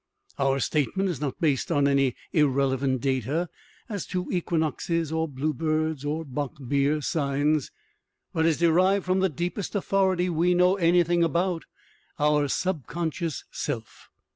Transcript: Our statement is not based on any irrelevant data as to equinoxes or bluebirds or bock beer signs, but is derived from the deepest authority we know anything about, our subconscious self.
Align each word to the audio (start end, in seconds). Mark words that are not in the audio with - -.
Our 0.39 0.59
statement 0.59 1.09
is 1.09 1.21
not 1.21 1.39
based 1.39 1.71
on 1.71 1.87
any 1.87 2.15
irrelevant 2.33 3.01
data 3.01 3.49
as 3.87 4.07
to 4.07 4.31
equinoxes 4.31 5.11
or 5.11 5.27
bluebirds 5.27 6.03
or 6.03 6.25
bock 6.25 6.53
beer 6.67 7.01
signs, 7.01 7.69
but 8.33 8.47
is 8.47 8.57
derived 8.57 9.05
from 9.05 9.19
the 9.19 9.29
deepest 9.29 9.75
authority 9.75 10.27
we 10.27 10.55
know 10.55 10.75
anything 10.75 11.23
about, 11.23 11.65
our 12.17 12.47
subconscious 12.47 13.43
self. 13.51 14.09